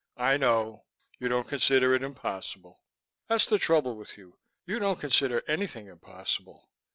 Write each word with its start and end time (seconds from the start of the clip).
"I 0.17 0.35
know; 0.37 0.87
you 1.19 1.29
don't 1.29 1.47
consider 1.47 1.93
it 1.93 2.01
impossible. 2.01 2.81
That's 3.27 3.45
the 3.45 3.59
trouble 3.59 3.95
with 3.95 4.17
you; 4.17 4.39
you 4.65 4.79
don't 4.79 4.99
consider 4.99 5.43
anything 5.47 5.85
impossible. 5.85 6.71